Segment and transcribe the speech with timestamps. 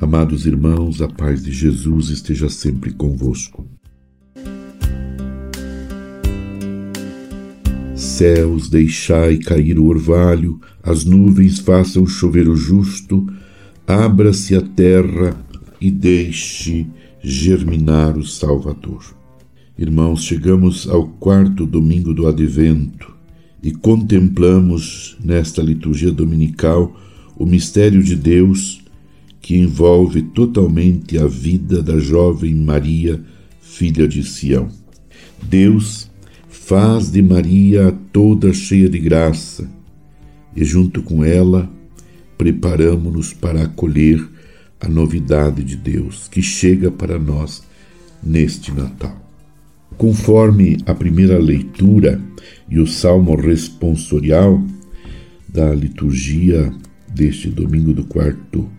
[0.00, 3.68] Amados irmãos, a paz de Jesus esteja sempre convosco.
[7.94, 13.26] Céus, deixai cair o orvalho, as nuvens façam chover o justo,
[13.86, 15.36] abra-se a terra
[15.78, 16.86] e deixe
[17.22, 19.04] germinar o Salvador.
[19.78, 23.14] Irmãos, chegamos ao quarto domingo do Advento
[23.62, 26.98] e contemplamos nesta liturgia dominical
[27.36, 28.80] o mistério de Deus
[29.40, 33.20] que envolve totalmente a vida da jovem Maria,
[33.60, 34.68] filha de Sião.
[35.42, 36.10] Deus
[36.48, 39.68] faz de Maria toda cheia de graça
[40.54, 41.70] e, junto com ela,
[42.36, 44.24] preparamos-nos para acolher
[44.80, 47.62] a novidade de Deus que chega para nós
[48.22, 49.16] neste Natal.
[49.96, 52.22] Conforme a primeira leitura
[52.68, 54.62] e o salmo responsorial
[55.48, 56.72] da liturgia
[57.12, 58.70] deste domingo do quarto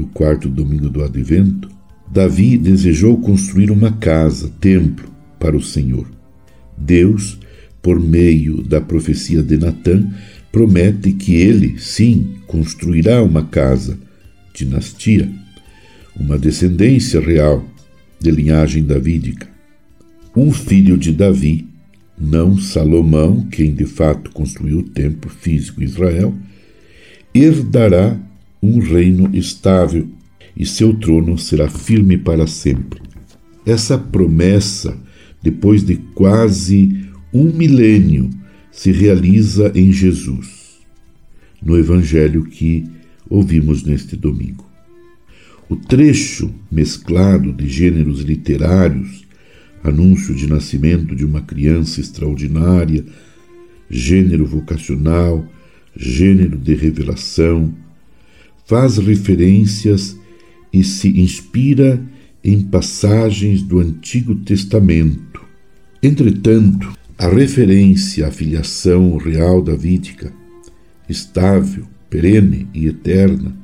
[0.00, 1.68] do quarto domingo do Advento,
[2.10, 6.10] Davi desejou construir uma casa, templo para o Senhor.
[6.76, 7.38] Deus,
[7.82, 10.10] por meio da profecia de Natã,
[10.50, 13.98] promete que ele, sim, construirá uma casa,
[14.54, 15.30] dinastia,
[16.18, 17.62] uma descendência real
[18.18, 19.48] de linhagem davídica.
[20.34, 21.68] Um filho de Davi,
[22.18, 26.34] não Salomão, quem de fato construiu o templo físico Israel,
[27.34, 28.18] herdará
[28.62, 30.08] um reino estável
[30.56, 33.00] e seu trono será firme para sempre.
[33.64, 34.96] Essa promessa,
[35.42, 38.28] depois de quase um milênio,
[38.70, 40.80] se realiza em Jesus,
[41.62, 42.84] no Evangelho que
[43.28, 44.68] ouvimos neste domingo.
[45.68, 49.24] O trecho mesclado de gêneros literários,
[49.84, 53.04] anúncio de nascimento de uma criança extraordinária,
[53.88, 55.46] gênero vocacional,
[55.96, 57.72] gênero de revelação,
[58.66, 60.16] faz referências
[60.72, 62.02] e se inspira
[62.42, 65.40] em passagens do Antigo Testamento.
[66.02, 70.32] Entretanto, a referência à filiação real davídica,
[71.08, 73.54] estável, perene e eterna,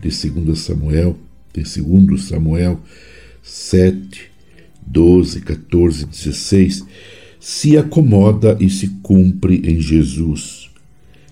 [0.00, 1.16] de 2 Samuel,
[1.52, 2.80] de 2 Samuel
[3.42, 4.30] 7,
[4.84, 6.84] 12, 14, 16,
[7.38, 10.68] se acomoda e se cumpre em Jesus,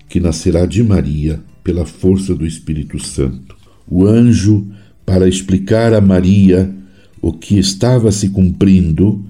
[0.07, 3.57] que nascerá de Maria pela força do Espírito Santo.
[3.89, 4.67] O anjo,
[5.03, 6.71] para explicar a Maria
[7.19, 9.25] o que estava se cumprindo,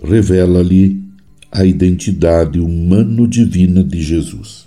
[0.00, 1.02] revela-lhe
[1.50, 4.66] a identidade humano-divina de Jesus.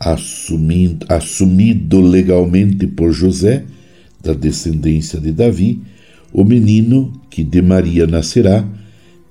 [0.00, 3.66] Assumindo, assumido legalmente por José,
[4.22, 5.82] da descendência de Davi,
[6.32, 8.66] o menino que de Maria nascerá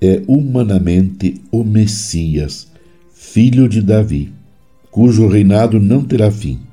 [0.00, 2.68] é humanamente o Messias,
[3.12, 4.32] filho de Davi,
[4.92, 6.65] cujo reinado não terá fim.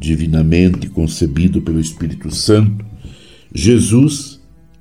[0.00, 2.84] Divinamente concebido pelo Espírito Santo,
[3.54, 4.40] Jesus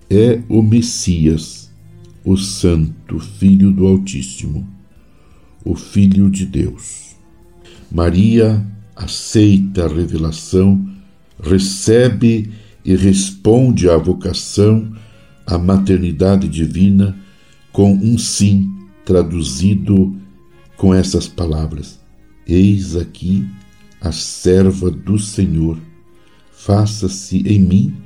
[0.10, 1.70] é o Messias,
[2.24, 4.68] o Santo Filho do Altíssimo,
[5.64, 7.16] o Filho de Deus.
[7.92, 8.66] Maria
[8.96, 10.88] aceita a revelação,
[11.42, 12.50] recebe
[12.86, 14.92] e responde à vocação,
[15.46, 17.18] à maternidade divina,
[17.72, 18.72] com um sim
[19.06, 20.16] traduzido
[20.78, 22.00] com essas palavras:
[22.48, 23.46] Eis aqui
[24.02, 25.78] a serva do Senhor,
[26.52, 27.98] faça-se em mim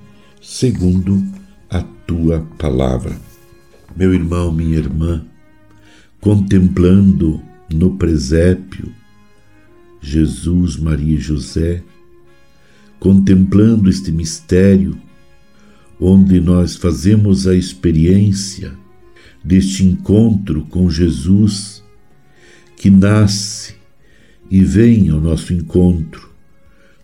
[0.41, 1.23] segundo
[1.69, 3.17] a tua palavra.
[3.95, 5.25] Meu irmão, minha irmã,
[6.19, 8.91] contemplando no presépio
[10.01, 11.83] Jesus, Maria e José,
[12.99, 14.97] contemplando este mistério,
[15.99, 18.73] onde nós fazemos a experiência
[19.43, 21.83] deste encontro com Jesus
[22.75, 23.75] que nasce
[24.49, 26.29] e vem ao nosso encontro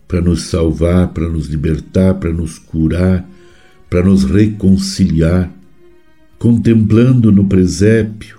[0.06, 3.28] para nos salvar, para nos libertar, para nos curar,
[3.88, 5.52] para nos reconciliar,
[6.38, 8.38] contemplando no presépio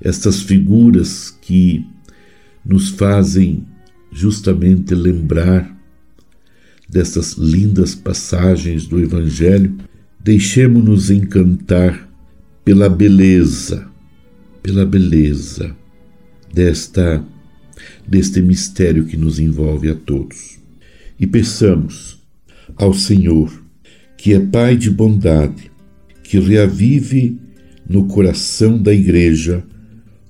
[0.00, 1.86] estas figuras que
[2.64, 3.64] nos fazem
[4.10, 5.74] justamente lembrar
[6.88, 9.76] dessas lindas passagens do Evangelho,
[10.18, 12.08] deixemos-nos encantar
[12.64, 13.88] pela beleza,
[14.62, 15.74] pela beleza
[16.52, 17.24] desta
[18.06, 20.58] deste mistério que nos envolve a todos.
[21.18, 22.18] E peçamos
[22.76, 23.52] ao Senhor,
[24.16, 25.70] que é Pai de bondade,
[26.22, 27.38] que reavive
[27.88, 29.64] no coração da Igreja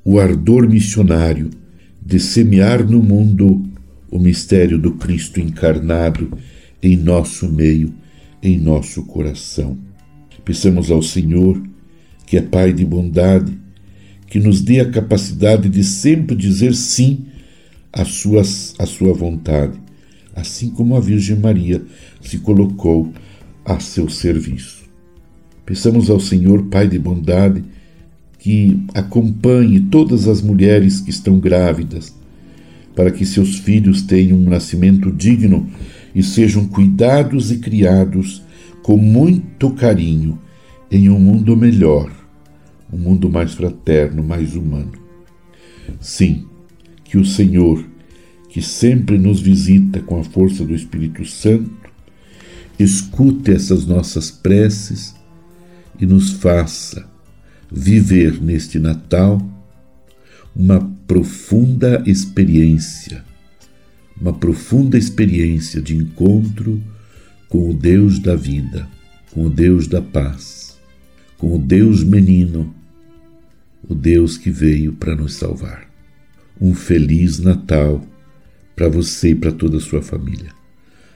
[0.05, 1.51] o ardor missionário
[2.05, 3.65] de semear no mundo
[4.11, 6.31] o mistério do Cristo encarnado
[6.83, 7.93] em nosso meio,
[8.43, 9.77] em nosso coração.
[10.45, 11.61] Peçamos ao Senhor,
[12.25, 13.53] que é Pai de bondade,
[14.29, 17.27] que nos dê a capacidade de sempre dizer sim
[17.97, 19.81] a, suas, a sua vontade,
[20.35, 21.83] assim como a Virgem Maria
[22.21, 23.11] se colocou
[23.65, 24.85] a seu serviço.
[25.65, 27.65] Peçamos ao Senhor, Pai de bondade,
[28.39, 32.15] que acompanhe todas as mulheres que estão grávidas,
[32.95, 35.69] para que seus filhos tenham um nascimento digno
[36.15, 38.43] e sejam cuidados e criados
[38.83, 40.39] com muito carinho
[40.91, 42.13] em um mundo melhor,
[42.93, 44.93] um mundo mais fraterno, mais humano.
[46.01, 46.47] Sim,
[47.09, 47.85] que o Senhor,
[48.49, 51.71] que sempre nos visita com a força do Espírito Santo,
[52.79, 55.15] escute essas nossas preces
[55.99, 57.09] e nos faça
[57.71, 59.41] viver neste Natal
[60.55, 63.25] uma profunda experiência,
[64.21, 66.83] uma profunda experiência de encontro
[67.49, 68.89] com o Deus da vida,
[69.33, 70.79] com o Deus da paz,
[71.37, 72.75] com o Deus menino,
[73.89, 75.86] o Deus que veio para nos salvar.
[76.61, 78.03] Um feliz Natal
[78.75, 80.51] para você e para toda a sua família.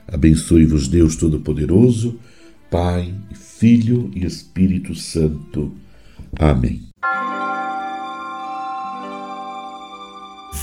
[0.09, 2.19] Abençoe-vos, Deus Todo-Poderoso,
[2.71, 5.73] Pai, Filho e Espírito Santo.
[6.39, 6.83] Amém.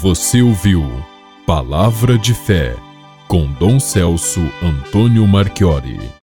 [0.01, 0.83] Você ouviu
[1.45, 2.75] Palavra de Fé
[3.27, 5.97] com Dom Celso Antônio Marchiori.